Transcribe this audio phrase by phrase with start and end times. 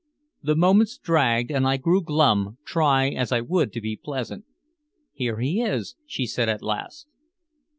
[0.41, 4.45] The moments dragged and I grew glum, try as I would to be pleasant.
[5.13, 7.07] "Here he is," she said at last.